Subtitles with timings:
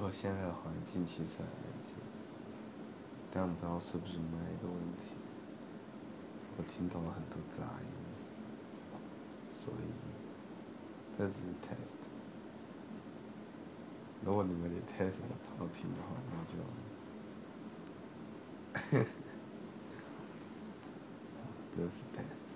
[0.00, 1.52] 说现在的环境其实很安
[1.84, 1.94] 静，
[3.30, 5.12] 但不知道是不是麦的问题，
[6.56, 7.86] 我听到了很多杂音，
[9.52, 9.76] 所以
[11.18, 11.76] 这只是 test。
[14.24, 15.12] 如果你们也 test
[15.58, 16.56] 超听的话，那就，
[21.76, 22.49] 这是 test。